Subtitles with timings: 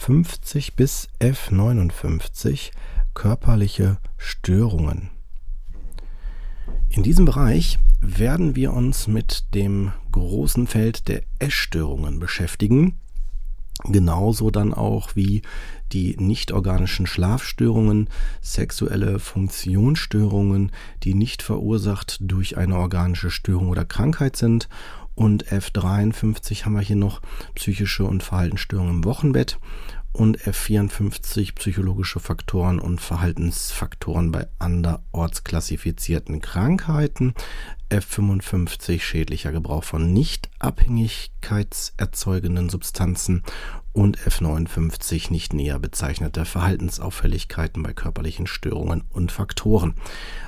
[0.00, 2.70] F50 bis F59
[3.12, 5.10] körperliche Störungen.
[6.88, 12.98] In diesem Bereich werden wir uns mit dem großen Feld der Essstörungen beschäftigen,
[13.84, 15.42] genauso dann auch wie
[15.92, 18.08] die nicht-organischen Schlafstörungen,
[18.40, 24.68] sexuelle Funktionsstörungen, die nicht verursacht durch eine organische Störung oder Krankheit sind
[25.20, 27.20] und F53 haben wir hier noch
[27.54, 29.58] psychische und Verhaltensstörungen im Wochenbett
[30.12, 37.34] und F54 psychologische Faktoren und Verhaltensfaktoren bei anderorts klassifizierten Krankheiten,
[37.90, 43.44] F55 schädlicher Gebrauch von nicht abhängigkeitserzeugenden Substanzen
[43.92, 49.96] und F59 nicht näher bezeichnete Verhaltensauffälligkeiten bei körperlichen Störungen und Faktoren.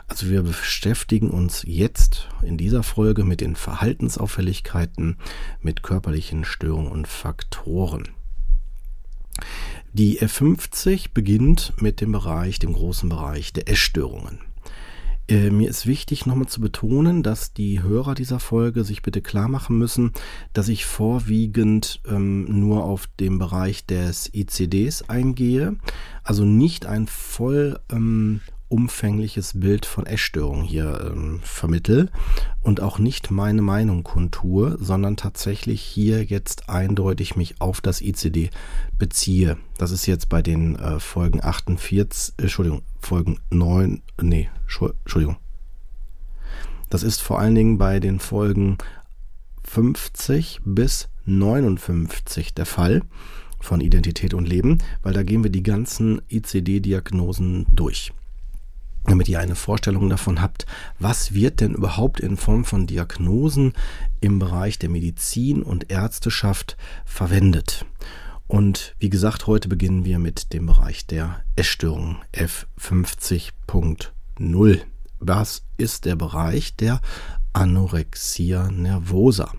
[0.06, 5.18] Also wir beschäftigen uns jetzt in dieser Folge mit den Verhaltensauffälligkeiten,
[5.60, 8.10] mit körperlichen Störungen und Faktoren.
[9.92, 14.40] Die F50 beginnt mit dem Bereich, dem großen Bereich der Essstörungen.
[15.28, 19.48] Äh, mir ist wichtig nochmal zu betonen, dass die Hörer dieser Folge sich bitte klar
[19.48, 20.12] machen müssen,
[20.52, 25.76] dass ich vorwiegend ähm, nur auf den Bereich des ICDs eingehe,
[26.24, 28.40] also nicht ein voll ähm,
[28.72, 32.10] umfängliches Bild von Essstörungen hier ähm, vermittel
[32.62, 38.48] und auch nicht meine Meinung kundtue, sondern tatsächlich hier jetzt eindeutig mich auf das ICD
[38.98, 39.58] beziehe.
[39.76, 45.36] Das ist jetzt bei den äh, Folgen 48, äh, Entschuldigung, Folgen 9, nee, Entschuldigung.
[46.88, 48.78] Das ist vor allen Dingen bei den Folgen
[49.64, 53.02] 50 bis 59 der Fall
[53.60, 58.12] von Identität und Leben, weil da gehen wir die ganzen ICD-Diagnosen durch
[59.04, 60.64] damit ihr eine Vorstellung davon habt,
[60.98, 63.72] was wird denn überhaupt in Form von Diagnosen
[64.20, 67.84] im Bereich der Medizin und Ärzteschaft verwendet.
[68.46, 74.80] Und wie gesagt, heute beginnen wir mit dem Bereich der Essstörung F50.0.
[75.20, 77.00] Was ist der Bereich der
[77.52, 79.52] Anorexia nervosa?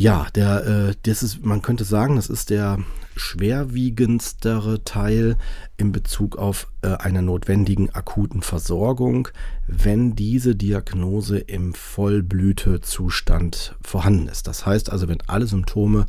[0.00, 2.78] Ja, der, äh, das ist, man könnte sagen, das ist der
[3.16, 5.36] schwerwiegendstere Teil
[5.76, 9.28] in Bezug auf äh, einer notwendigen akuten Versorgung,
[9.66, 14.46] wenn diese Diagnose im Vollblütezustand vorhanden ist.
[14.46, 16.06] Das heißt also, wenn alle Symptome,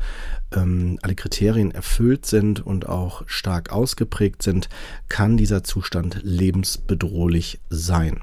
[0.54, 4.70] ähm, alle Kriterien erfüllt sind und auch stark ausgeprägt sind,
[5.10, 8.22] kann dieser Zustand lebensbedrohlich sein.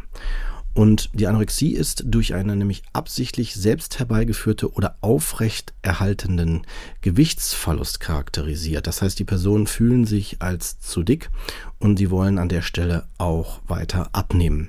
[0.79, 6.63] Und die Anorexie ist durch eine nämlich absichtlich selbst herbeigeführte oder aufrecht erhaltenden
[7.01, 8.87] Gewichtsverlust charakterisiert.
[8.87, 11.31] Das heißt, die Personen fühlen sich als zu dick
[11.81, 14.69] und sie wollen an der Stelle auch weiter abnehmen.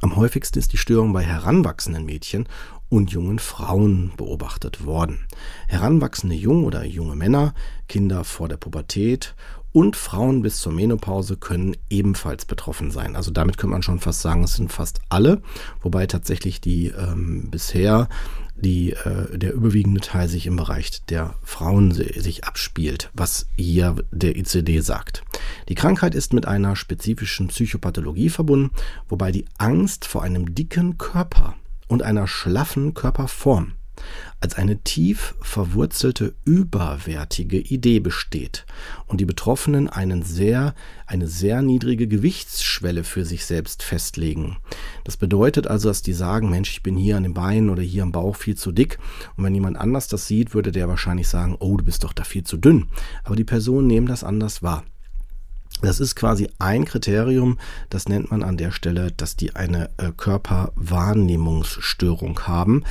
[0.00, 2.48] Am häufigsten ist die Störung bei heranwachsenden Mädchen
[2.88, 5.26] und jungen Frauen beobachtet worden.
[5.68, 7.52] Heranwachsende junge oder junge Männer,
[7.86, 9.34] Kinder vor der Pubertät
[9.72, 13.16] und Frauen bis zur Menopause können ebenfalls betroffen sein.
[13.16, 15.42] Also damit könnte man schon fast sagen, es sind fast alle,
[15.80, 18.08] wobei tatsächlich die ähm, bisher
[18.54, 24.36] die, äh, der überwiegende Teil sich im Bereich der Frauen sich abspielt, was hier der
[24.36, 25.24] ICD sagt.
[25.68, 28.70] Die Krankheit ist mit einer spezifischen Psychopathologie verbunden,
[29.08, 31.54] wobei die Angst vor einem dicken Körper
[31.88, 33.72] und einer schlaffen Körperform
[34.40, 38.66] als eine tief verwurzelte überwertige Idee besteht
[39.06, 40.74] und die Betroffenen einen sehr,
[41.06, 44.56] eine sehr niedrige Gewichtsschwelle für sich selbst festlegen.
[45.04, 48.02] Das bedeutet also, dass die sagen, Mensch, ich bin hier an den Beinen oder hier
[48.02, 48.98] am Bauch viel zu dick
[49.36, 52.24] und wenn jemand anders das sieht, würde der wahrscheinlich sagen, oh, du bist doch da
[52.24, 52.88] viel zu dünn.
[53.24, 54.84] Aber die Personen nehmen das anders wahr.
[55.82, 57.58] Das ist quasi ein Kriterium,
[57.90, 62.84] das nennt man an der Stelle, dass die eine äh, Körperwahrnehmungsstörung haben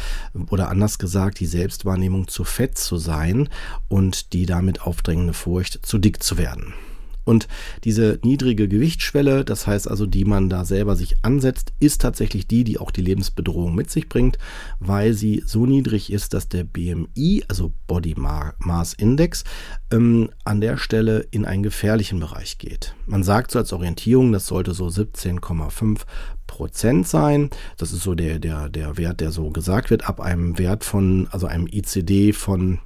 [0.49, 3.47] oder anders gesagt, die Selbstwahrnehmung zu fett zu sein
[3.87, 6.73] und die damit aufdrängende Furcht, zu dick zu werden.
[7.23, 7.47] Und
[7.83, 12.63] diese niedrige Gewichtsschwelle, das heißt also, die man da selber sich ansetzt, ist tatsächlich die,
[12.63, 14.37] die auch die Lebensbedrohung mit sich bringt,
[14.79, 19.43] weil sie so niedrig ist, dass der BMI, also Body Mass Index,
[19.91, 22.95] ähm, an der Stelle in einen gefährlichen Bereich geht.
[23.05, 26.01] Man sagt so als Orientierung, das sollte so 17,5
[26.47, 27.49] Prozent sein.
[27.77, 31.27] Das ist so der, der, der Wert, der so gesagt wird, ab einem Wert von,
[31.31, 32.79] also einem ICD von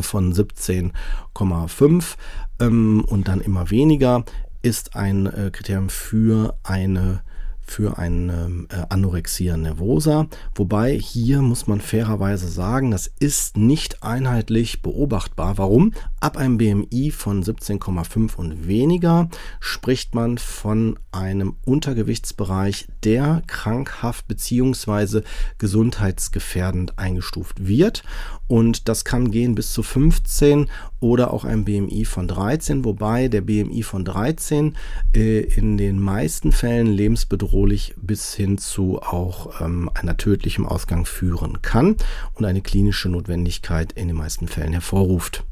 [0.00, 2.04] von 17,5
[2.60, 4.24] ähm, und dann immer weniger
[4.62, 7.22] ist ein äh, Kriterium für eine
[7.72, 10.26] für eine äh, Anorexia nervosa.
[10.54, 15.56] Wobei hier muss man fairerweise sagen, das ist nicht einheitlich beobachtbar.
[15.56, 15.94] Warum?
[16.20, 25.22] Ab einem BMI von 17,5 und weniger spricht man von einem Untergewichtsbereich, der krankhaft bzw.
[25.58, 28.02] gesundheitsgefährdend eingestuft wird.
[28.48, 30.68] Und das kann gehen bis zu 15
[31.00, 34.76] oder auch ein BMI von 13, wobei der BMI von 13
[35.16, 37.61] äh, in den meisten Fällen lebensbedrohlich
[37.96, 41.96] bis hin zu auch ähm, einer tödlichen Ausgang führen kann
[42.34, 45.44] und eine klinische Notwendigkeit in den meisten Fällen hervorruft.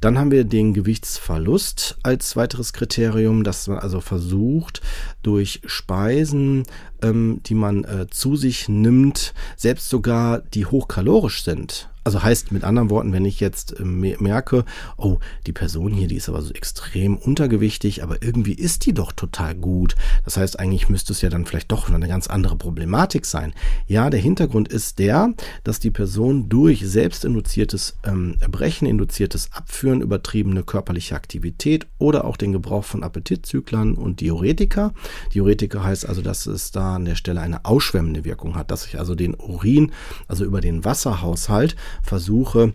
[0.00, 4.80] Dann haben wir den Gewichtsverlust als weiteres Kriterium, dass man also versucht,
[5.22, 6.64] durch Speisen,
[7.02, 12.62] ähm, die man äh, zu sich nimmt, selbst sogar die hochkalorisch sind, also heißt mit
[12.62, 14.64] anderen Worten, wenn ich jetzt ähm, merke,
[14.96, 15.18] oh,
[15.48, 19.56] die Person hier, die ist aber so extrem untergewichtig, aber irgendwie ist die doch total
[19.56, 19.96] gut.
[20.24, 23.54] Das heißt, eigentlich müsste es ja dann vielleicht doch eine ganz andere Problematik sein.
[23.88, 30.62] Ja, der Hintergrund ist der, dass die Person durch selbstinduziertes ähm, Erbrechen, induziertes Abführen, übertriebene
[30.62, 34.94] körperliche Aktivität oder auch den Gebrauch von Appetitzyklern und Diuretika.
[35.34, 38.96] Diuretika heißt also, dass es da an der Stelle eine ausschwemmende Wirkung hat, dass ich
[38.96, 39.90] also den Urin,
[40.28, 42.72] also über den Wasserhaushalt versuche,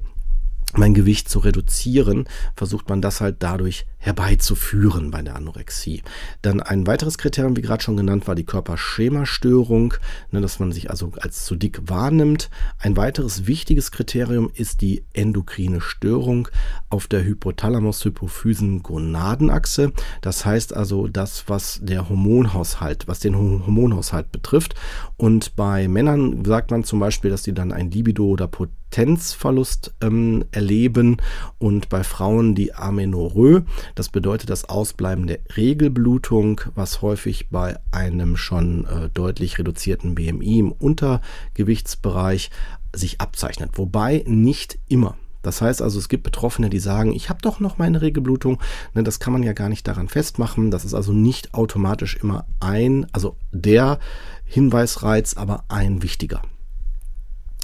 [0.74, 6.02] mein Gewicht zu reduzieren, versucht man das halt dadurch herbeizuführen bei der Anorexie.
[6.42, 9.94] Dann ein weiteres Kriterium, wie gerade schon genannt, war die Körperschemastörung,
[10.32, 12.50] ne, dass man sich also als zu dick wahrnimmt.
[12.80, 16.48] Ein weiteres wichtiges Kriterium ist die endokrine Störung
[16.90, 19.94] auf der Hypothalamus-Hypophysen-Gonadenachse.
[20.22, 24.74] Das heißt also das, was der Hormonhaushalt, was den Hormonhaushalt betrifft.
[25.16, 30.46] Und bei Männern sagt man zum Beispiel, dass die dann ein Libido oder Potenzverlust ähm,
[30.52, 31.18] erleben
[31.60, 33.64] und bei Frauen die Amenorrhoe,
[33.96, 40.60] das bedeutet das Ausbleiben der Regelblutung, was häufig bei einem schon äh, deutlich reduzierten BMI
[40.60, 42.52] im Untergewichtsbereich
[42.94, 43.72] sich abzeichnet.
[43.76, 45.16] Wobei nicht immer.
[45.42, 48.60] Das heißt also, es gibt Betroffene, die sagen, ich habe doch noch meine Regelblutung.
[48.94, 50.72] Ne, das kann man ja gar nicht daran festmachen.
[50.72, 54.00] Das ist also nicht automatisch immer ein, also der
[54.46, 56.42] Hinweisreiz, aber ein wichtiger.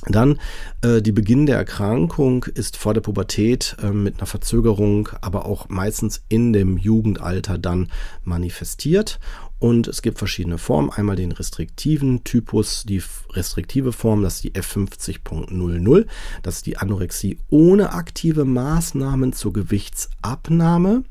[0.05, 0.39] Dann
[0.81, 5.69] äh, die Beginn der Erkrankung ist vor der Pubertät äh, mit einer Verzögerung, aber auch
[5.69, 7.91] meistens in dem Jugendalter dann
[8.23, 9.19] manifestiert.
[9.59, 10.91] Und es gibt verschiedene Formen.
[10.91, 13.01] Einmal den restriktiven Typus, die
[13.31, 16.05] restriktive Form, das ist die F50.00.
[16.43, 21.03] Das ist die Anorexie ohne aktive Maßnahmen zur Gewichtsabnahme.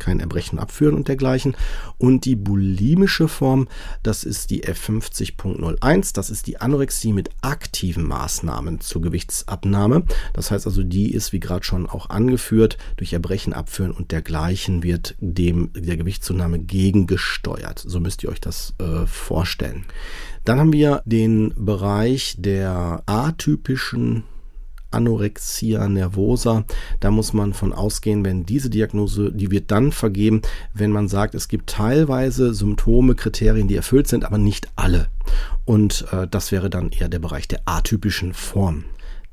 [0.00, 1.56] Kein Erbrechen abführen und dergleichen.
[1.98, 3.68] Und die bulimische Form,
[4.02, 10.04] das ist die F50.01, das ist die Anorexie mit aktiven Maßnahmen zur Gewichtsabnahme.
[10.32, 14.82] Das heißt also, die ist, wie gerade schon auch angeführt, durch Erbrechen abführen und dergleichen
[14.82, 17.78] wird dem der Gewichtszunahme gegengesteuert.
[17.78, 19.84] So müsst ihr euch das äh, vorstellen.
[20.44, 24.24] Dann haben wir den Bereich der atypischen
[24.90, 26.64] Anorexia nervosa.
[27.00, 30.42] Da muss man von ausgehen, wenn diese Diagnose, die wird dann vergeben,
[30.74, 35.08] wenn man sagt, es gibt teilweise Symptome, Kriterien, die erfüllt sind, aber nicht alle.
[35.64, 38.84] Und äh, das wäre dann eher der Bereich der atypischen Form.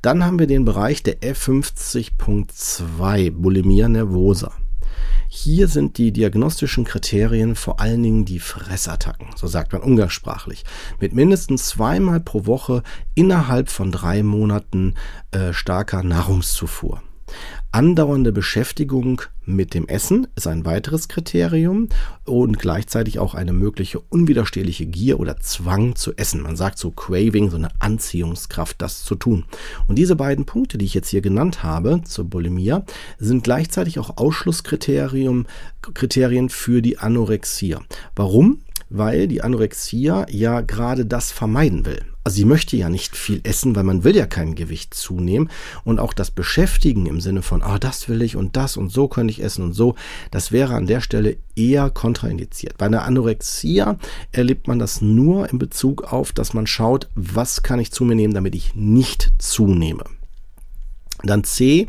[0.02, 4.54] Dann haben wir den Bereich der F50.2, Bulimia nervosa.
[5.30, 10.64] Hier sind die diagnostischen Kriterien vor allen Dingen die Fressattacken, so sagt man umgangssprachlich,
[11.00, 14.96] mit mindestens zweimal pro Woche innerhalb von drei Monaten
[15.32, 17.02] äh, starker Nahrungszufuhr.
[17.72, 21.90] Andauernde Beschäftigung mit dem Essen ist ein weiteres Kriterium
[22.26, 26.42] und gleichzeitig auch eine mögliche unwiderstehliche Gier oder Zwang zu essen.
[26.42, 29.46] Man sagt so Craving, so eine Anziehungskraft, das zu tun.
[29.88, 32.84] Und diese beiden Punkte, die ich jetzt hier genannt habe zur Bulimia,
[33.20, 35.48] sind gleichzeitig auch Ausschlusskriterien
[35.94, 37.82] Kriterien für die Anorexia.
[38.16, 38.62] Warum?
[38.90, 42.02] Weil die Anorexia ja gerade das vermeiden will.
[42.28, 45.50] Also sie möchte ja nicht viel essen, weil man will ja kein Gewicht zunehmen.
[45.86, 48.92] Und auch das Beschäftigen im Sinne von, ah, oh, das will ich und das und
[48.92, 49.96] so könnte ich essen und so,
[50.30, 52.78] das wäre an der Stelle eher kontraindiziert.
[52.78, 53.98] Bei einer Anorexia
[54.34, 58.16] erlebt man das nur in Bezug auf, dass man schaut, was kann ich zu mir
[58.16, 60.04] nehmen, damit ich nicht zunehme.
[61.24, 61.88] Dann C,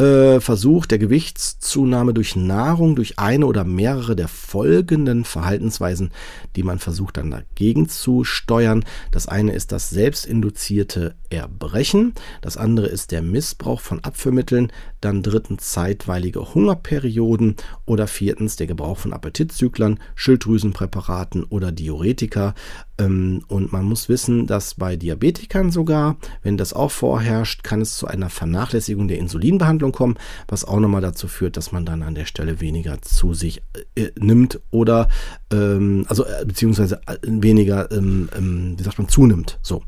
[0.00, 6.10] äh, Versuch der Gewichtszunahme durch Nahrung, durch eine oder mehrere der folgenden Verhaltensweisen,
[6.56, 8.84] die man versucht dann dagegen zu steuern.
[9.10, 15.70] Das eine ist das selbstinduzierte Erbrechen, das andere ist der Missbrauch von Abführmitteln, dann drittens
[15.72, 22.54] zeitweilige Hungerperioden oder viertens der Gebrauch von Appetitzüglern, Schilddrüsenpräparaten oder Diuretika.
[22.98, 27.96] Ähm, und man muss wissen, dass bei Diabetikern sogar, wenn das auch vorherrscht, kann es
[27.96, 30.16] zu einer Vernachlässigung der Insulinbehandlung kommen,
[30.48, 33.62] was auch nochmal dazu führt, dass man dann an der Stelle weniger zu sich
[33.94, 35.08] äh, nimmt oder
[35.52, 39.58] ähm, also äh, beziehungsweise äh, weniger, ähm, ähm, wie sagt man, zunimmt.
[39.62, 39.82] So.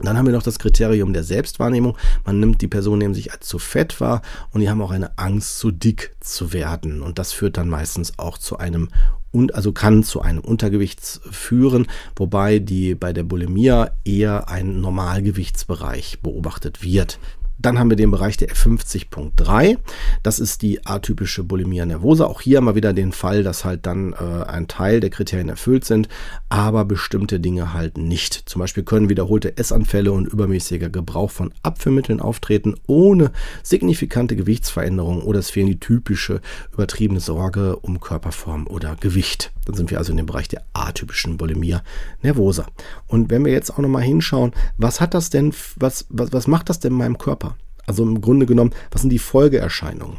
[0.00, 1.96] Dann haben wir noch das Kriterium der Selbstwahrnehmung.
[2.24, 4.22] Man nimmt die Person neben sich als zu fett wahr
[4.52, 7.02] und die haben auch eine Angst, zu dick zu werden.
[7.02, 8.90] Und das führt dann meistens auch zu einem
[9.30, 11.86] und also kann zu einem Untergewicht führen,
[12.16, 17.18] wobei die bei der Bulimia eher ein Normalgewichtsbereich beobachtet wird.
[17.60, 19.78] Dann haben wir den Bereich der F50.3.
[20.22, 22.26] Das ist die atypische Bulimia nervosa.
[22.26, 25.48] Auch hier haben wir wieder den Fall, dass halt dann äh, ein Teil der Kriterien
[25.48, 26.08] erfüllt sind,
[26.48, 28.48] aber bestimmte Dinge halt nicht.
[28.48, 33.32] Zum Beispiel können wiederholte Essanfälle und übermäßiger Gebrauch von Abführmitteln auftreten, ohne
[33.64, 36.40] signifikante Gewichtsveränderungen oder es fehlen die typische
[36.72, 39.52] übertriebene Sorge um Körperform oder Gewicht.
[39.64, 41.82] Dann sind wir also in dem Bereich der atypischen Bulimia
[42.22, 42.66] nervosa.
[43.06, 46.68] Und wenn wir jetzt auch nochmal hinschauen, was hat das denn, was, was, was macht
[46.68, 47.47] das denn in meinem Körper?
[47.88, 50.18] Also im Grunde genommen, was sind die Folgeerscheinungen?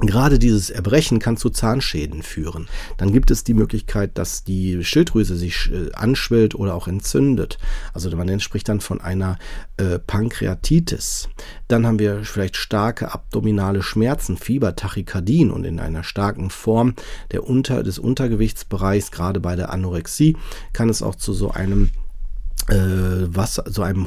[0.00, 2.68] Gerade dieses Erbrechen kann zu Zahnschäden führen.
[2.98, 7.58] Dann gibt es die Möglichkeit, dass die Schilddrüse sich äh, anschwillt oder auch entzündet.
[7.94, 9.38] Also man spricht dann von einer
[9.76, 11.30] äh, Pankreatitis.
[11.66, 16.94] Dann haben wir vielleicht starke abdominale Schmerzen, Fieber, Tachykardien und in einer starken Form
[17.32, 20.36] der Unter, des Untergewichtsbereichs, gerade bei der Anorexie,
[20.74, 21.90] kann es auch zu so einem
[22.68, 24.06] was zu einem,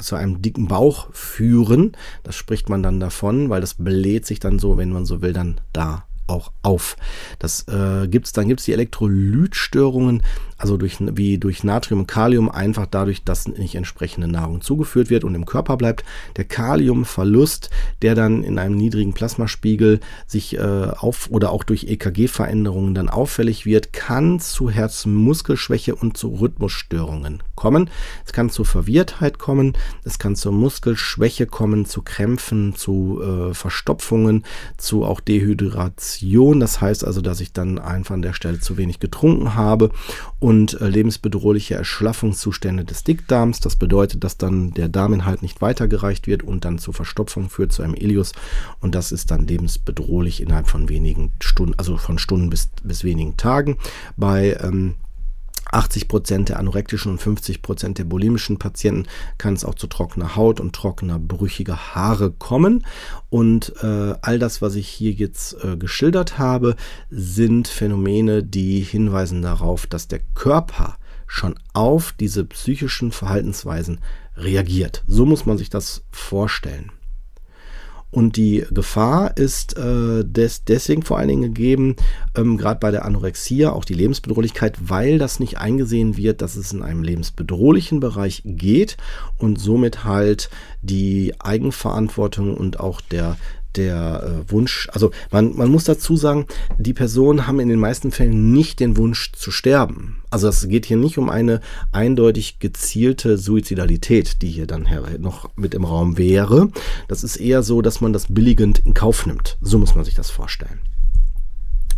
[0.00, 1.92] zu einem dicken Bauch führen.
[2.22, 5.32] Das spricht man dann davon, weil das bläht sich dann so, wenn man so will,
[5.32, 6.96] dann da auch auf.
[7.38, 10.22] Das äh, gibt's, dann gibt es die Elektrolytstörungen,
[10.60, 15.24] also durch, wie durch Natrium und Kalium, einfach dadurch, dass nicht entsprechende Nahrung zugeführt wird
[15.24, 16.04] und im Körper bleibt.
[16.36, 17.70] Der Kaliumverlust,
[18.02, 23.64] der dann in einem niedrigen Plasmaspiegel sich äh, auf oder auch durch EKG-Veränderungen dann auffällig
[23.64, 27.90] wird, kann zu Herzmuskelschwäche und zu Rhythmusstörungen kommen.
[28.26, 34.44] Es kann zu Verwirrtheit kommen, es kann zur Muskelschwäche kommen, zu Krämpfen, zu äh, Verstopfungen,
[34.76, 36.60] zu auch Dehydration.
[36.60, 39.90] Das heißt also, dass ich dann einfach an der Stelle zu wenig getrunken habe
[40.38, 43.60] und äh, lebensbedrohliche Erschlaffungszustände des Dickdarms.
[43.60, 47.82] Das bedeutet, dass dann der Darminhalt nicht weitergereicht wird und dann zur Verstopfung führt, zu
[47.82, 48.32] einem Ilius.
[48.80, 53.36] Und das ist dann lebensbedrohlich innerhalb von wenigen Stunden, also von Stunden bis, bis wenigen
[53.36, 53.76] Tagen.
[54.16, 54.96] Bei ähm,
[55.72, 59.06] 80 Prozent der anorektischen und 50 Prozent der bulimischen Patienten
[59.38, 62.84] kann es auch zu trockener Haut und trockener, brüchiger Haare kommen.
[63.28, 66.76] Und äh, all das, was ich hier jetzt äh, geschildert habe,
[67.10, 70.96] sind Phänomene, die hinweisen darauf, dass der Körper
[71.26, 74.00] schon auf diese psychischen Verhaltensweisen
[74.36, 75.04] reagiert.
[75.06, 76.90] So muss man sich das vorstellen.
[78.10, 81.96] Und die Gefahr ist äh, des, deswegen vor allen Dingen gegeben,
[82.36, 86.72] ähm, gerade bei der Anorexia, auch die Lebensbedrohlichkeit, weil das nicht eingesehen wird, dass es
[86.72, 88.96] in einem lebensbedrohlichen Bereich geht
[89.38, 90.50] und somit halt
[90.82, 93.36] die Eigenverantwortung und auch der
[93.76, 96.46] der äh, Wunsch, also man, man muss dazu sagen,
[96.78, 100.22] die Personen haben in den meisten Fällen nicht den Wunsch zu sterben.
[100.30, 101.60] Also es geht hier nicht um eine
[101.92, 106.70] eindeutig gezielte Suizidalität, die hier dann noch mit im Raum wäre.
[107.08, 109.58] Das ist eher so, dass man das billigend in Kauf nimmt.
[109.60, 110.80] So muss man sich das vorstellen.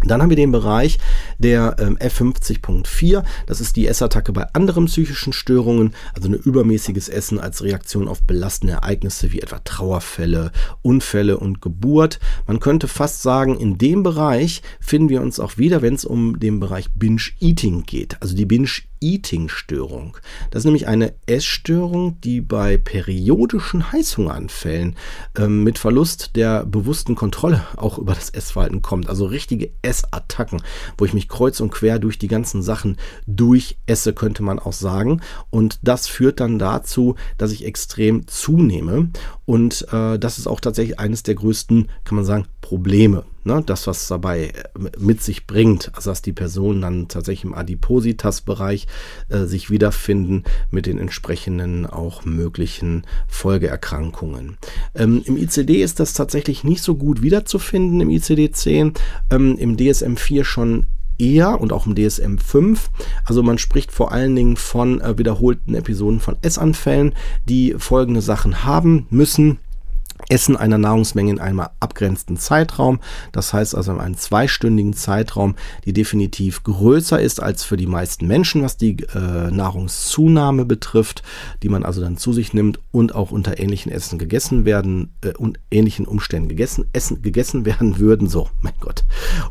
[0.04, 0.98] Dann haben wir den Bereich
[1.38, 3.24] der ähm, F50.4.
[3.46, 8.22] Das ist die Essattacke bei anderen psychischen Störungen, also ein übermäßiges Essen als Reaktion auf
[8.22, 12.18] belastende Ereignisse wie etwa Trauerfälle, Unfälle und Geburt.
[12.46, 16.38] Man könnte fast sagen, in dem Bereich finden wir uns auch wieder, wenn es um
[16.38, 18.16] den Bereich Binge-Eating geht.
[18.20, 18.68] Also die Binge
[19.02, 20.16] Eating-Störung.
[20.50, 24.96] Das ist nämlich eine Essstörung, die bei periodischen Heißhungeranfällen
[25.36, 29.08] ähm, mit Verlust der bewussten Kontrolle auch über das Essverhalten kommt.
[29.08, 30.62] Also richtige Essattacken,
[30.96, 35.20] wo ich mich kreuz und quer durch die ganzen Sachen durchesse, könnte man auch sagen.
[35.50, 39.10] Und das führt dann dazu, dass ich extrem zunehme.
[39.44, 43.86] Und äh, das ist auch tatsächlich eines der größten, kann man sagen, Probleme ne, das,
[43.86, 44.52] was dabei äh,
[44.98, 48.86] mit sich bringt, also dass die Personen dann tatsächlich im Adipositas-Bereich
[49.28, 54.58] äh, sich wiederfinden mit den entsprechenden auch möglichen Folgeerkrankungen.
[54.94, 58.96] Ähm, Im ICD ist das tatsächlich nicht so gut wiederzufinden, im ICD-10,
[59.30, 60.86] ähm, im DSM-4 schon
[61.18, 62.90] eher und auch im DSM 5.
[63.24, 67.14] Also man spricht vor allen Dingen von äh, wiederholten Episoden von Essanfällen,
[67.48, 69.58] die folgende Sachen haben müssen
[70.28, 73.00] Essen einer Nahrungsmenge in einem abgrenzten Zeitraum.
[73.32, 78.26] Das heißt also in einem zweistündigen Zeitraum, die definitiv größer ist als für die meisten
[78.26, 81.22] Menschen, was die äh, Nahrungszunahme betrifft,
[81.62, 85.34] die man also dann zu sich nimmt und auch unter ähnlichen Essen gegessen werden äh,
[85.36, 88.28] und ähnlichen Umständen gegessen, essen, gegessen werden würden.
[88.28, 89.04] So, mein Gott.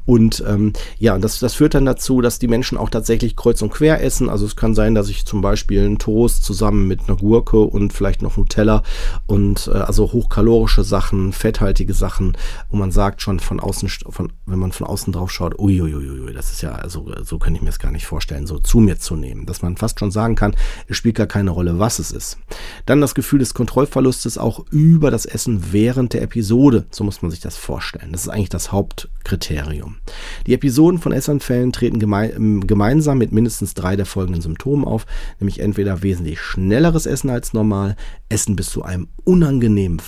[0.05, 3.71] Und ähm, ja, das, das führt dann dazu, dass die Menschen auch tatsächlich kreuz und
[3.71, 4.29] quer essen.
[4.29, 7.93] Also es kann sein, dass ich zum Beispiel einen Toast zusammen mit einer Gurke und
[7.93, 8.83] vielleicht noch Nutella
[9.27, 12.37] und äh, also hochkalorisch kalorische Sachen, fetthaltige Sachen,
[12.69, 16.51] wo man sagt schon von außen, von, wenn man von außen drauf schaut, uiuiui, das
[16.51, 19.15] ist ja, also so kann ich mir es gar nicht vorstellen, so zu mir zu
[19.15, 20.55] nehmen, dass man fast schon sagen kann,
[20.87, 22.37] es spielt gar keine Rolle, was es ist.
[22.85, 27.31] Dann das Gefühl des Kontrollverlustes auch über das Essen während der Episode, so muss man
[27.31, 28.11] sich das vorstellen.
[28.11, 29.97] Das ist eigentlich das Hauptkriterium.
[30.45, 35.07] Die Episoden von Essanfällen treten geme ähm, gemeinsam mit mindestens drei der folgenden Symptomen auf,
[35.39, 37.95] nämlich entweder wesentlich schnelleres Essen als normal,
[38.29, 39.99] Essen bis zu einem unangenehmen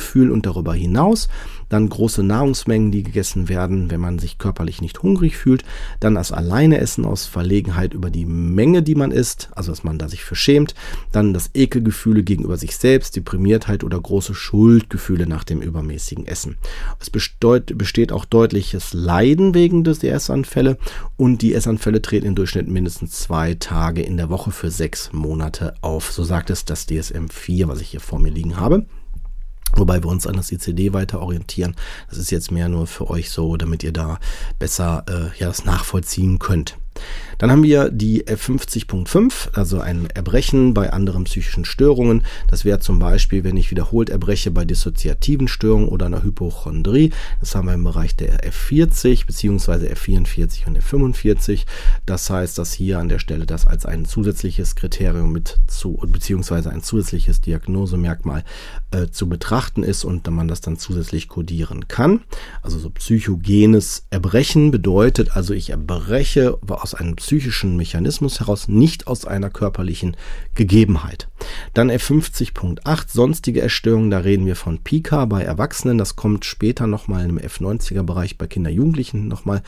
[0.00, 1.28] Vollegefühl und darüber hinaus,
[1.68, 5.64] dann große Nahrungsmengen, die gegessen werden, wenn man sich körperlich nicht hungrig fühlt,
[6.00, 10.08] dann das Alleineessen aus Verlegenheit über die Menge, die man isst, also dass man da
[10.08, 10.74] sich verschämt,
[11.12, 16.56] dann das Ekelgefühle gegenüber sich selbst, Deprimiertheit oder große Schuldgefühle nach dem übermäßigen Essen.
[16.98, 20.76] Es besteht auch deutliches Leiden wegen des Essanfälle
[21.16, 25.74] und die Essanfälle treten im Durchschnitt mindestens zwei Tage in der Woche für sechs Monate
[25.82, 26.10] auf.
[26.10, 28.86] So sagt es das DSM 4, was ich hier vor mir liegen habe.
[29.74, 31.76] Wobei wir uns an das ICD weiter orientieren.
[32.08, 34.18] Das ist jetzt mehr nur für euch so, damit ihr da
[34.58, 36.76] besser äh, ja, das nachvollziehen könnt.
[37.38, 42.22] Dann haben wir die F50.5, also ein Erbrechen bei anderen psychischen Störungen.
[42.48, 47.12] Das wäre zum Beispiel, wenn ich wiederholt erbreche bei dissoziativen Störungen oder einer Hypochondrie.
[47.40, 49.92] Das haben wir im Bereich der F40 bzw.
[49.92, 51.64] F44 und F45.
[52.04, 56.68] Das heißt, dass hier an der Stelle das als ein zusätzliches Kriterium mit zu bzw.
[56.68, 58.44] ein zusätzliches Diagnosemerkmal
[58.90, 62.20] äh, zu betrachten ist und man das dann zusätzlich kodieren kann.
[62.62, 69.24] Also so psychogenes Erbrechen bedeutet also, ich erbreche aus einem psychischen Mechanismus heraus, nicht aus
[69.24, 70.16] einer körperlichen
[70.54, 71.28] Gegebenheit.
[71.74, 77.28] Dann F50.8, sonstige Erstörungen, da reden wir von Pika bei Erwachsenen, das kommt später nochmal
[77.28, 79.62] im F90er Bereich bei Kinder, Jugendlichen nochmal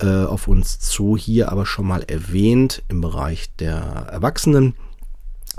[0.00, 3.76] äh, auf uns zu, hier aber schon mal erwähnt im Bereich der
[4.10, 4.74] Erwachsenen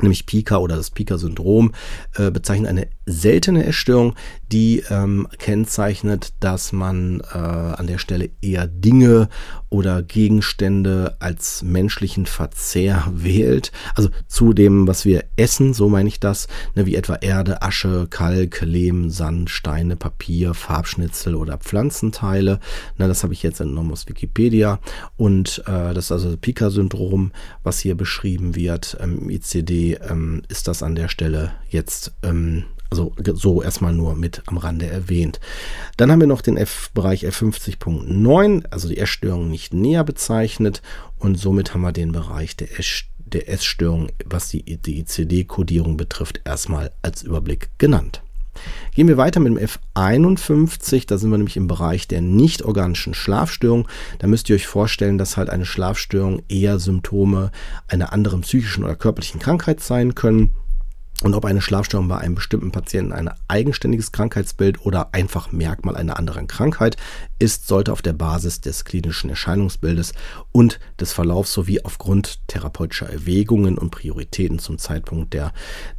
[0.01, 1.73] nämlich Pika oder das Pika-Syndrom,
[2.15, 4.15] äh, bezeichnet eine seltene Essstörung,
[4.51, 9.29] die ähm, kennzeichnet, dass man äh, an der Stelle eher Dinge
[9.69, 13.71] oder Gegenstände als menschlichen Verzehr wählt.
[13.95, 18.07] Also zu dem, was wir essen, so meine ich das, ne, wie etwa Erde, Asche,
[18.09, 22.59] Kalk, Lehm, Sand, Steine, Papier, Farbschnitzel oder Pflanzenteile.
[22.97, 24.79] Ne, das habe ich jetzt entnommen aus Wikipedia.
[25.17, 27.31] Und äh, das ist also das Pika-Syndrom,
[27.63, 28.97] was hier beschrieben wird.
[29.01, 34.43] Im ICD ähm, ist das an der Stelle jetzt ähm, also so erstmal nur mit
[34.45, 35.39] am Rande erwähnt.
[35.97, 40.83] Dann haben wir noch den F-Bereich F50.9, also die Essstörung nicht näher bezeichnet.
[41.17, 42.67] Und somit haben wir den Bereich der,
[43.17, 48.21] der Essstörung, was die, die ICD-Kodierung betrifft, erstmal als Überblick genannt.
[48.95, 53.13] Gehen wir weiter mit dem F51, da sind wir nämlich im Bereich der nicht organischen
[53.13, 53.87] Schlafstörung.
[54.19, 57.51] Da müsst ihr euch vorstellen, dass halt eine Schlafstörung eher Symptome
[57.87, 60.51] einer anderen psychischen oder körperlichen Krankheit sein können
[61.23, 66.19] und ob eine Schlafstörung bei einem bestimmten Patienten ein eigenständiges Krankheitsbild oder einfach Merkmal einer
[66.19, 66.97] anderen Krankheit
[67.39, 70.13] ist, sollte auf der Basis des klinischen Erscheinungsbildes
[70.51, 75.53] und des Verlaufs sowie aufgrund therapeutischer Erwägungen und Prioritäten zum Zeitpunkt der,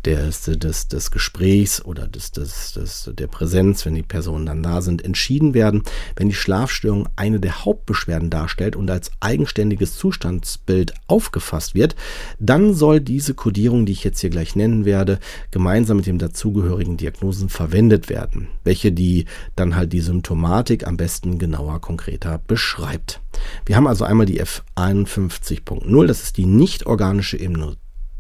[0.05, 4.83] des, des, des Gesprächs oder des, des, des, der Präsenz, wenn die Personen dann da
[4.83, 5.83] sind, entschieden werden.
[6.17, 11.97] Wenn die Schlafstörung eine der Hauptbeschwerden darstellt und als eigenständiges Zustandsbild aufgefasst wird,
[12.39, 15.14] dann soll diese Kodierung, die ich jetzt hier gleich nennen werde,
[15.51, 21.39] gemeinsam mit dem dazugehörigen Diagnosen verwendet werden, welche die dann halt die Symptomatik am besten
[21.39, 23.21] genauer, konkreter beschreibt.
[23.67, 27.37] Wir haben also einmal die F51.0, das ist die nicht organische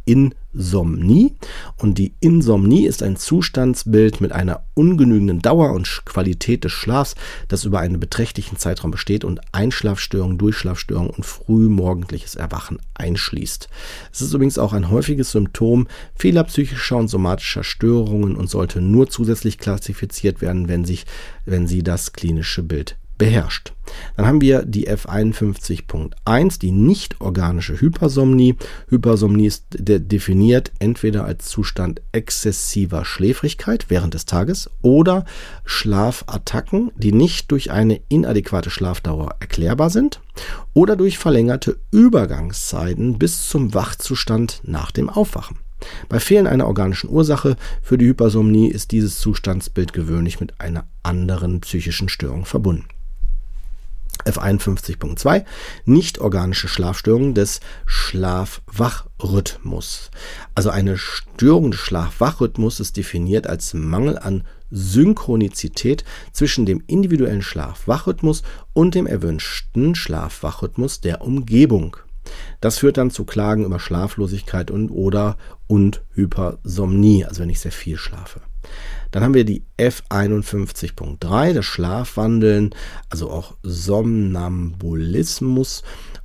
[0.04, 1.34] Insomnie.
[1.76, 7.14] Und die Insomnie ist ein Zustandsbild mit einer ungenügenden Dauer und Qualität des Schlafs,
[7.48, 13.68] das über einen beträchtlichen Zeitraum besteht und Einschlafstörungen, Durchschlafstörungen und frühmorgendliches Erwachen einschließt.
[14.12, 19.08] Es ist übrigens auch ein häufiges Symptom vieler psychischer und somatischer Störungen und sollte nur
[19.08, 21.06] zusätzlich klassifiziert werden, wenn, sich,
[21.44, 23.72] wenn sie das klinische Bild beherrscht.
[24.16, 28.56] Dann haben wir die F51.1, die nicht organische Hypersomnie.
[28.88, 35.24] Hypersomnie ist de definiert entweder als Zustand exzessiver Schläfrigkeit während des Tages oder
[35.64, 40.20] Schlafattacken, die nicht durch eine inadäquate Schlafdauer erklärbar sind
[40.72, 45.58] oder durch verlängerte Übergangszeiten bis zum Wachzustand nach dem Aufwachen.
[46.08, 51.60] Bei Fehlen einer organischen Ursache für die Hypersomnie ist dieses Zustandsbild gewöhnlich mit einer anderen
[51.60, 52.86] psychischen Störung verbunden.
[54.24, 55.44] F51.2
[55.84, 60.10] nicht organische Schlafstörungen des Schlaf-Wach-Rhythmus.
[60.54, 68.42] Also eine Störung des Schlaf-Wach-Rhythmus ist definiert als Mangel an Synchronizität zwischen dem individuellen Schlaf-Wach-Rhythmus
[68.72, 71.96] und dem erwünschten Schlaf-Wach-Rhythmus der Umgebung.
[72.60, 77.72] Das führt dann zu Klagen über Schlaflosigkeit und oder und Hypersomnie, also wenn ich sehr
[77.72, 78.40] viel schlafe.
[79.14, 82.74] Dann haben wir die F51.3, das Schlafwandeln,
[83.10, 85.84] also auch Somnambulismus.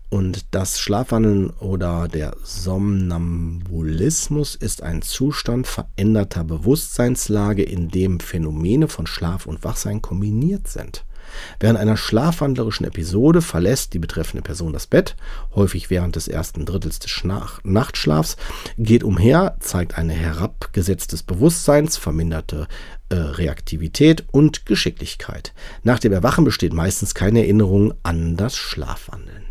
[0.09, 9.05] Und das Schlafwandeln oder der Somnambulismus ist ein Zustand veränderter Bewusstseinslage, in dem Phänomene von
[9.05, 11.05] Schlaf und Wachsein kombiniert sind.
[11.59, 15.15] Während einer schlafwandlerischen Episode verlässt die betreffende Person das Bett,
[15.55, 17.23] häufig während des ersten Drittels des
[17.63, 18.37] Nachtschlafs,
[18.77, 22.67] geht umher, zeigt ein herabgesetztes Bewusstseins, verminderte
[23.09, 25.53] äh, Reaktivität und Geschicklichkeit.
[25.83, 29.45] Nach dem Erwachen besteht meistens keine Erinnerung an das Schlafwandeln.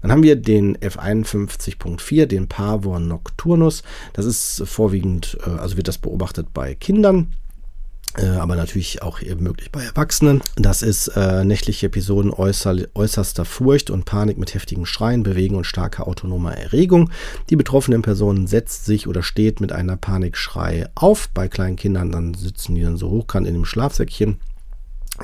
[0.00, 3.82] Dann haben wir den F51.4, den Pavor Nocturnus.
[4.12, 7.32] Das ist vorwiegend, äh, also wird das beobachtet bei Kindern
[8.20, 10.42] aber natürlich auch möglich bei Erwachsenen.
[10.56, 15.64] Das ist äh, nächtliche Episoden äußer, äußerster Furcht und Panik mit heftigem Schreien, Bewegen und
[15.64, 17.10] starker autonomer Erregung.
[17.50, 21.28] Die betroffene Person setzt sich oder steht mit einer Panikschrei auf.
[21.32, 24.38] Bei kleinen Kindern dann sitzen die dann so hochkant in dem Schlafsäckchen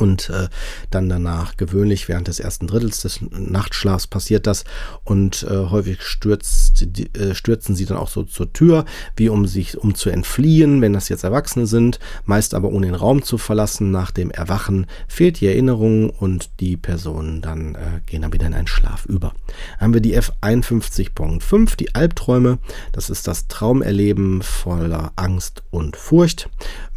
[0.01, 0.49] und äh,
[0.91, 4.65] dann danach gewöhnlich während des ersten Drittels des Nachtschlafs passiert das
[5.05, 8.85] und äh, häufig stürzt, die, äh, stürzen sie dann auch so zur Tür,
[9.17, 12.95] wie um sich um zu entfliehen, wenn das jetzt Erwachsene sind, meist aber ohne den
[12.95, 13.91] Raum zu verlassen.
[13.91, 18.55] Nach dem Erwachen fehlt die Erinnerung und die Personen dann äh, gehen dann wieder in
[18.55, 19.35] einen Schlaf über.
[19.79, 22.59] Haben wir die F51.5, die Albträume.
[22.93, 26.49] Das ist das Traumerleben voller Angst und Furcht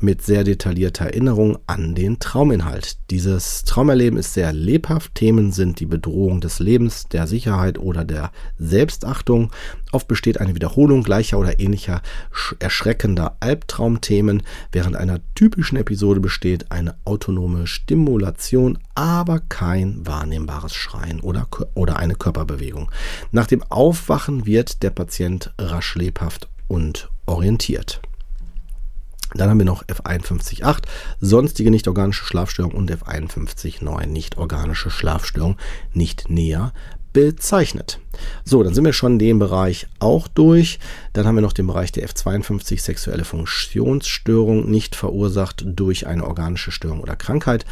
[0.02, 2.98] mit sehr detaillierter Erinnerung an den Trauminhalt.
[3.10, 5.16] Dieses Traumerleben ist sehr lebhaft.
[5.16, 9.52] Themen sind die Bedrohung des Lebens, der Sicherheit oder der Selbstachtung.
[9.92, 12.02] Oft besteht eine Wiederholung gleicher oder ähnlicher
[12.60, 14.44] erschreckender Albtraumthemen.
[14.72, 22.16] Während einer typischen Episode besteht eine autonome Stimulation, aber kein wahrnehmbares Schreien oder, oder eine
[22.16, 22.92] Körperbewegung.
[23.32, 28.02] Nach dem Aufwachen wird der Patient rasch lebhaft und orientiert.
[29.34, 30.84] Dann haben wir noch F51.8,
[31.20, 35.58] sonstige nicht-organische Schlafstörung und F51.9, nicht-organische Schlafstörung,
[35.94, 36.74] nicht näher
[37.14, 38.00] bezeichnet.
[38.44, 40.80] So, dann sind wir schon dem Bereich auch durch.
[41.14, 46.72] Dann haben wir noch den Bereich der F52 sexuelle Funktionsstörung, nicht verursacht durch eine organische
[46.72, 47.66] Störung oder Krankheit.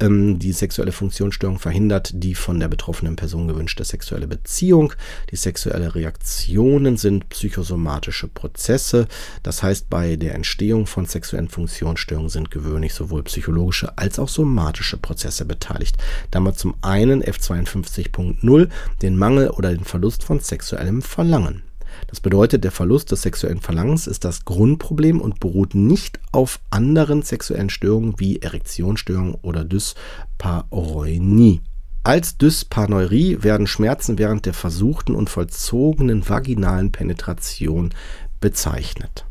[0.00, 4.92] Ähm, die sexuelle Funktionsstörung verhindert die von der betroffenen Person gewünschte sexuelle Beziehung.
[5.30, 9.06] Die sexuelle Reaktionen sind psychosomatische Prozesse.
[9.42, 14.96] Das heißt, bei der Entstehung von sexuellen Funktionsstörungen sind gewöhnlich sowohl psychologische als auch somatische
[14.96, 15.96] Prozesse beteiligt.
[16.30, 18.68] Da haben zum einen F52.0
[19.02, 21.62] den Mangel oder den Verlust von sexuellem Verlangen.
[22.06, 27.22] Das bedeutet, der Verlust des sexuellen Verlangens ist das Grundproblem und beruht nicht auf anderen
[27.22, 31.62] sexuellen Störungen wie Erektionsstörungen oder Dyspareunie.
[32.02, 37.90] Als Dyspareunie werden Schmerzen während der versuchten und vollzogenen vaginalen Penetration
[38.40, 39.26] bezeichnet.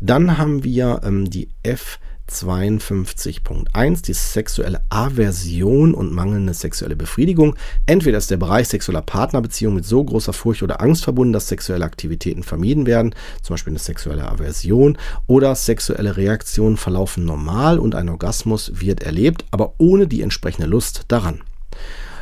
[0.00, 1.98] Dann haben wir ähm, die F
[2.30, 7.56] 52.1, die sexuelle Aversion und mangelnde sexuelle Befriedigung.
[7.86, 11.84] Entweder ist der Bereich sexueller Partnerbeziehung mit so großer Furcht oder Angst verbunden, dass sexuelle
[11.84, 18.08] Aktivitäten vermieden werden, zum Beispiel eine sexuelle Aversion, oder sexuelle Reaktionen verlaufen normal und ein
[18.08, 21.40] Orgasmus wird erlebt, aber ohne die entsprechende Lust daran.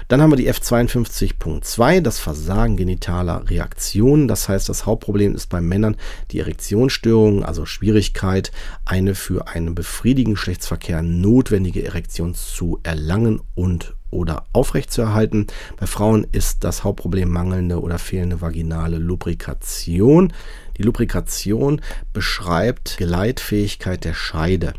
[0.09, 4.29] Dann haben wir die F52.2, das Versagen genitaler Reaktionen.
[4.29, 5.97] Das heißt, das Hauptproblem ist bei Männern
[6.31, 8.53] die Erektionsstörung, also Schwierigkeit,
[8.85, 15.49] eine für einen befriedigenden Geschlechtsverkehr notwendige Erektion zu erlangen und oder aufrechtzuerhalten.
[15.79, 20.33] Bei Frauen ist das Hauptproblem mangelnde oder fehlende vaginale Lubrikation.
[20.79, 21.81] Die Lubrikation
[22.13, 24.75] beschreibt Geleitfähigkeit der Scheide.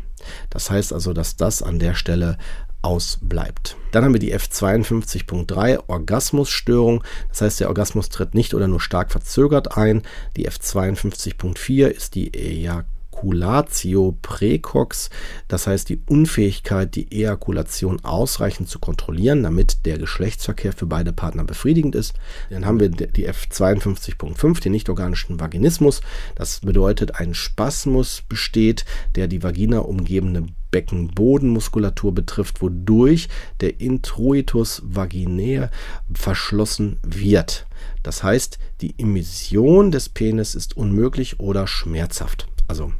[0.50, 2.38] Das heißt also, dass das an der Stelle
[2.82, 3.76] ausbleibt.
[3.90, 7.02] Dann haben wir die F52.3 Orgasmusstörung.
[7.28, 10.02] Das heißt, der Orgasmus tritt nicht oder nur stark verzögert ein.
[10.36, 15.10] Die F52.4 ist die Ejaculatio precox,
[15.48, 21.44] das heißt die Unfähigkeit, die Ejakulation ausreichend zu kontrollieren, damit der Geschlechtsverkehr für beide Partner
[21.44, 22.14] befriedigend ist.
[22.50, 26.00] Dann haben wir die F52.5, den nichtorganischen Vaginismus.
[26.36, 28.84] Das bedeutet, ein Spasmus besteht,
[29.16, 33.28] der die Vagina umgebende Beckenbodenmuskulatur betrifft, wodurch
[33.60, 35.70] der Introitus vaginae
[36.12, 37.66] verschlossen wird.
[38.02, 42.48] Das heißt, die Emission des Penis ist unmöglich oder schmerzhaft.
[42.66, 42.92] Also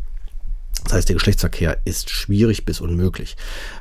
[0.84, 3.36] das heißt, der Geschlechtsverkehr ist schwierig bis unmöglich.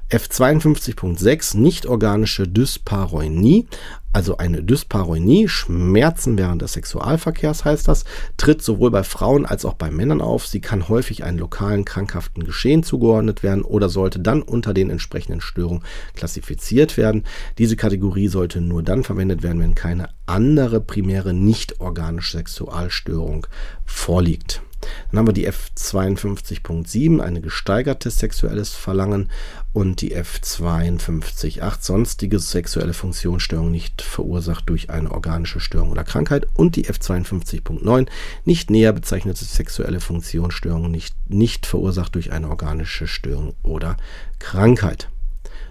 [0.10, 3.68] F52.6 nicht-organische Dyspareunie,
[4.14, 8.04] also eine Dyspareunie, Schmerzen während des Sexualverkehrs heißt das,
[8.38, 10.48] tritt sowohl bei Frauen als auch bei Männern auf.
[10.48, 15.42] Sie kann häufig einem lokalen krankhaften Geschehen zugeordnet werden oder sollte dann unter den entsprechenden
[15.42, 15.84] Störungen
[16.16, 17.26] klassifiziert werden.
[17.58, 23.46] Diese Kategorie sollte nur dann verwendet werden, wenn keine andere primäre nicht-organische Sexualstörung
[23.86, 24.62] vorliegt.
[25.10, 29.30] Dann haben wir die F52.7, eine gesteigertes sexuelles Verlangen
[29.74, 36.76] und die F52.8, sonstige sexuelle Funktionsstörung nicht verursacht durch eine organische Störung oder Krankheit und
[36.76, 38.08] die F52.9,
[38.46, 43.98] nicht näher bezeichnete sexuelle Funktionsstörung nicht, nicht verursacht durch eine organische Störung oder
[44.40, 45.10] Krankheit.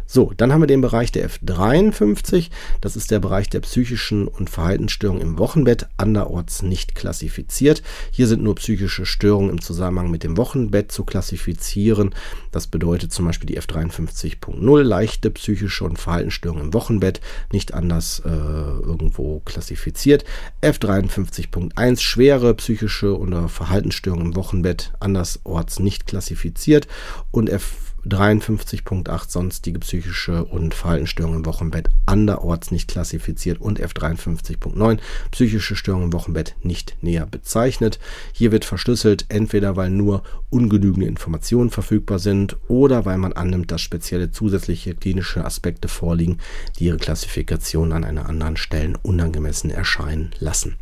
[0.06, 2.50] So, dann haben wir den Bereich der F53.
[2.80, 7.82] Das ist der Bereich der psychischen und Verhaltensstörungen im Wochenbett, anderorts nicht klassifiziert.
[8.12, 12.14] Hier sind nur psychische Störungen im Zusammenhang mit dem Wochenbett zu klassifizieren.
[12.52, 17.20] Das bedeutet zum Beispiel die F53.0, leichte psychische und Verhaltensstörungen im Wochenbett,
[17.52, 20.24] nicht anders äh, irgendwo klassifiziert.
[20.62, 26.86] F53.1, schwere psychische oder Verhaltensstörungen im Wochenbett, andersorts nicht klassifiziert.
[27.32, 34.98] Und F 53.8 sonstige psychische und Verhaltensstörungen im Wochenbett anderorts nicht klassifiziert und F53.9
[35.30, 37.98] psychische Störungen im Wochenbett nicht näher bezeichnet.
[38.32, 43.80] Hier wird verschlüsselt, entweder weil nur ungenügende Informationen verfügbar sind oder weil man annimmt, dass
[43.80, 46.38] spezielle zusätzliche klinische Aspekte vorliegen,
[46.78, 50.76] die ihre Klassifikation an einer anderen Stelle unangemessen erscheinen lassen.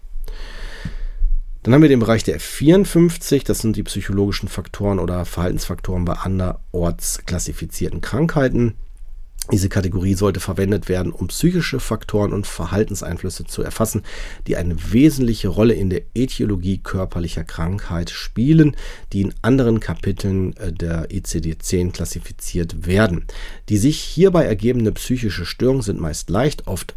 [1.65, 6.13] Dann haben wir den Bereich der F54, das sind die psychologischen Faktoren oder Verhaltensfaktoren bei
[6.13, 8.75] anderorts klassifizierten Krankheiten.
[9.51, 14.03] Diese Kategorie sollte verwendet werden, um psychische Faktoren und Verhaltenseinflüsse zu erfassen,
[14.47, 18.77] die eine wesentliche Rolle in der Ätiologie körperlicher Krankheit spielen,
[19.15, 23.25] die in anderen Kapiteln äh, der ICD-10 klassifiziert werden.
[23.71, 26.95] Die sich hierbei ergebende psychische Störungen sind meist leicht, oft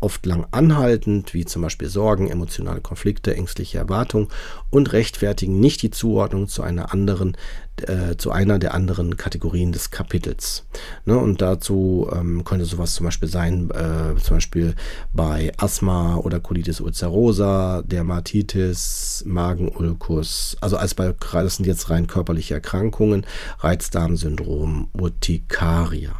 [0.00, 4.28] oft lang anhaltend, wie zum Beispiel Sorgen, emotionale Konflikte, ängstliche Erwartungen
[4.70, 7.36] und rechtfertigen nicht die Zuordnung zu einer anderen,
[7.82, 10.66] äh, zu einer der anderen Kategorien des Kapitels.
[11.04, 14.74] Ne, und dazu ähm, könnte sowas zum Beispiel sein, äh, zum Beispiel
[15.12, 22.54] bei Asthma oder Colitis ulcerosa, Dermatitis, Magenulkus, also als bei, das sind jetzt rein körperliche
[22.54, 23.26] Erkrankungen,
[23.58, 26.12] Reizdarmsyndrom, Urtikaria.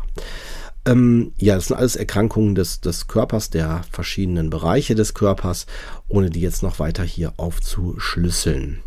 [0.88, 5.66] Ähm, ja, das sind alles Erkrankungen des, des Körpers, der verschiedenen Bereiche des Körpers,
[6.08, 8.82] ohne die jetzt noch weiter hier aufzuschlüsseln.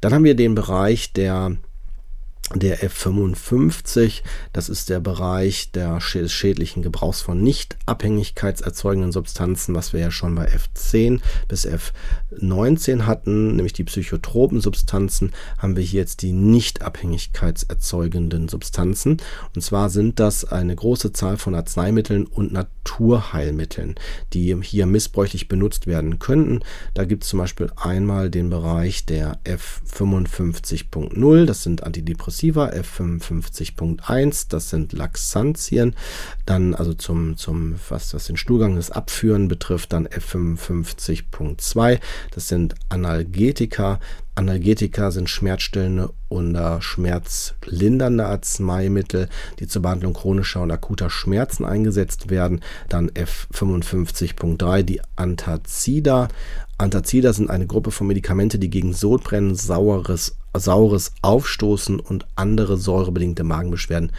[0.00, 1.56] Dann haben wir den Bereich der
[2.54, 10.00] der F55, das ist der Bereich des schädlichen Gebrauchs von nicht abhängigkeitserzeugenden Substanzen, was wir
[10.00, 16.22] ja schon bei F10 bis F19 hatten, nämlich die psychotropen Substanzen, haben wir hier jetzt
[16.22, 19.18] die nicht abhängigkeitserzeugenden Substanzen.
[19.54, 23.94] Und zwar sind das eine große Zahl von Arzneimitteln und Naturheilmitteln,
[24.32, 26.60] die hier missbräuchlich benutzt werden könnten.
[26.94, 34.46] Da gibt es zum Beispiel einmal den Bereich der F55.0, das sind Antidepressiva Antidepressiva, F55.1,
[34.48, 35.94] das sind Laxantien.
[36.44, 42.00] Dann also zum, zum was, was den Stuhlgang des Abführen betrifft, dann F55.2,
[42.32, 44.00] das sind Analgetika.
[44.34, 49.28] Analgetika sind schmerzstillende oder schmerzlindernde Arzneimittel,
[49.60, 52.60] die zur Behandlung chronischer und akuter Schmerzen eingesetzt werden.
[52.88, 56.28] Dann F55.3 die Antazida.
[56.78, 63.44] Antazida sind eine Gruppe von Medikamente, die gegen Sodbrennen, saures, saures Aufstoßen und andere säurebedingte
[63.44, 64.10] Magenbeschwerden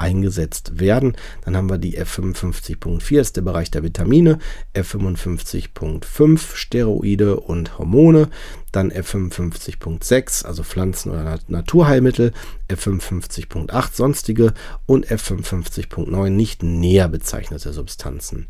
[0.00, 1.16] eingesetzt werden.
[1.44, 4.38] Dann haben wir die F55.4, ist der Bereich der Vitamine,
[4.74, 8.28] F55.5 Steroide und Hormone,
[8.72, 12.32] dann F55.6, also Pflanzen- oder Naturheilmittel,
[12.68, 14.54] F55.8 sonstige
[14.86, 18.46] und F55.9 nicht näher bezeichnete Substanzen.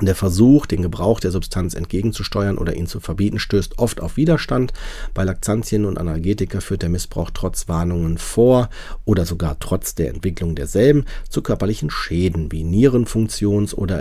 [0.00, 4.72] Der Versuch, den Gebrauch der Substanz entgegenzusteuern oder ihn zu verbieten, stößt oft auf Widerstand.
[5.14, 8.70] Bei Laktantien und Analgetika führt der Missbrauch trotz Warnungen vor
[9.04, 13.98] oder sogar trotz der Entwicklung derselben zu körperlichen Schäden wie Nierenfunktions- oder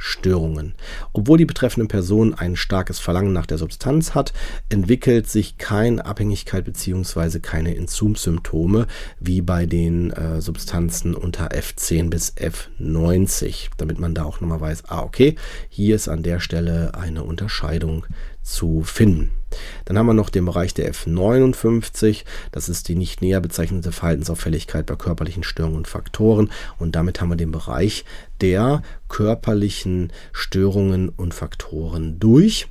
[0.00, 0.74] Elektrolytstörungen.
[1.12, 4.32] Obwohl die betreffende Person ein starkes Verlangen nach der Substanz hat,
[4.68, 7.40] entwickelt sich keine Abhängigkeit bzw.
[7.40, 8.86] keine Entzugsymptome
[9.18, 14.84] wie bei den äh, Substanzen unter F10 bis F90, damit man da auch nochmal weiß,
[14.88, 15.36] ah, okay,
[15.68, 18.06] hier ist an der Stelle eine Unterscheidung
[18.42, 19.30] zu finden.
[19.84, 24.86] Dann haben wir noch den Bereich der F59, das ist die nicht näher bezeichnete Verhaltensauffälligkeit
[24.86, 26.50] bei körperlichen Störungen und Faktoren.
[26.78, 28.04] Und damit haben wir den Bereich
[28.40, 32.68] der körperlichen Störungen und Faktoren durch.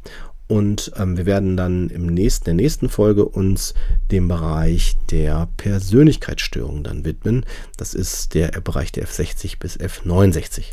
[0.49, 3.75] Und ähm, wir werden dann im nächsten, der nächsten Folge uns
[4.09, 7.45] dem Bereich der Persönlichkeitsstörungen dann widmen.
[7.77, 10.63] Das ist der Bereich der F60 bis F69.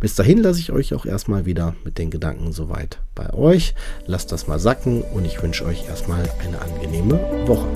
[0.00, 3.74] Bis dahin lasse ich euch auch erstmal wieder mit den Gedanken soweit bei euch.
[4.06, 7.68] Lasst das mal sacken und ich wünsche euch erstmal eine angenehme Woche.